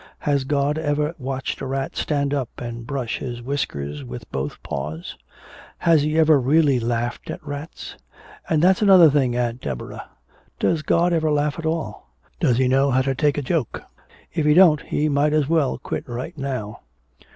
Has 0.21 0.45
God 0.45 0.79
ever 0.79 1.13
watched 1.19 1.61
a 1.61 1.67
rat 1.67 1.95
stand 1.95 2.33
up 2.33 2.49
and 2.59 2.87
brush 2.87 3.19
his 3.19 3.39
whiskers 3.43 4.03
with 4.03 4.31
both 4.31 4.63
paws? 4.63 5.15
Has 5.77 6.01
he 6.01 6.17
ever 6.17 6.39
really 6.41 6.79
laughed 6.79 7.29
at 7.29 7.45
rats? 7.45 7.95
And 8.49 8.63
that's 8.63 8.81
another 8.81 9.11
thing, 9.11 9.35
Aunt 9.37 9.61
Deborah 9.61 10.09
does 10.57 10.81
God 10.81 11.13
ever 11.13 11.29
laugh 11.29 11.59
at 11.59 11.67
all? 11.67 12.09
Does 12.39 12.57
he 12.57 12.67
know 12.67 12.89
how 12.89 13.03
to 13.03 13.13
take 13.13 13.37
a 13.37 13.43
joke? 13.43 13.83
If 14.33 14.47
he 14.47 14.55
don't, 14.55 14.83
we 14.91 15.07
might 15.07 15.33
as 15.33 15.47
well 15.47 15.77
quit 15.77 16.09
right 16.09 16.35
now!'" 16.35 16.79